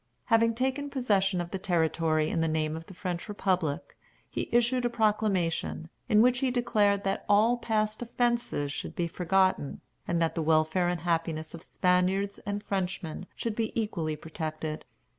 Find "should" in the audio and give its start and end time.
8.71-8.95, 13.35-13.55